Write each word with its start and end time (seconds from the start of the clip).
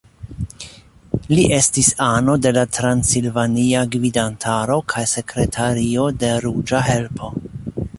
Li 1.39 1.43
estis 1.57 1.89
ano 2.05 2.35
de 2.47 2.53
la 2.59 2.65
transilvania 2.79 3.85
gvidantaro 3.97 4.83
kaj 4.95 5.05
sekretario 5.17 6.13
de 6.25 6.37
Ruĝa 6.49 6.87
Helpo. 6.93 7.37